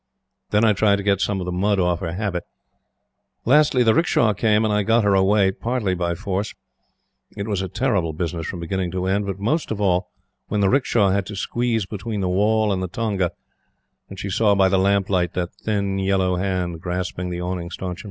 Then 0.49 0.65
I 0.65 0.73
tried 0.73 0.95
to 0.95 1.03
get 1.03 1.21
some 1.21 1.39
of 1.39 1.45
the 1.45 1.51
mud 1.51 1.79
off 1.79 1.99
her 1.99 2.13
habit. 2.13 2.43
Lastly, 3.45 3.83
the 3.83 3.93
'rickshaw 3.93 4.33
came, 4.33 4.65
and 4.65 4.73
I 4.73 4.81
got 4.81 5.03
her 5.03 5.13
away 5.13 5.51
partly 5.51 5.93
by 5.93 6.15
force. 6.15 6.55
It 7.37 7.47
was 7.47 7.61
a 7.61 7.67
terrible 7.67 8.11
business 8.11 8.47
from 8.47 8.61
beginning 8.61 8.89
to 8.93 9.05
end; 9.05 9.27
but 9.27 9.37
most 9.37 9.69
of 9.69 9.79
all 9.79 10.09
when 10.47 10.59
the 10.61 10.69
'rickshaw 10.69 11.11
had 11.11 11.27
to 11.27 11.35
squeeze 11.35 11.85
between 11.85 12.19
the 12.21 12.27
wall 12.29 12.73
and 12.73 12.81
the 12.81 12.87
tonga, 12.87 13.31
and 14.09 14.19
she 14.19 14.31
saw 14.31 14.55
by 14.55 14.69
the 14.69 14.79
lamp 14.79 15.07
light 15.07 15.33
that 15.33 15.53
thin, 15.53 15.99
yellow 15.99 16.35
hand 16.37 16.81
grasping 16.81 17.29
the 17.29 17.39
awning 17.41 17.69
stanchion. 17.69 17.99